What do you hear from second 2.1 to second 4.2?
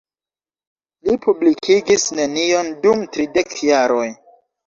nenion dum tridek jaroj.